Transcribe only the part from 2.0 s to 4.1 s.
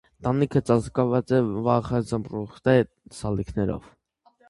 զմրուխտե սալիկներով։